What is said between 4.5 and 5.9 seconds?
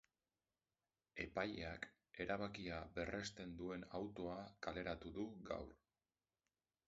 kaleratu du gaur.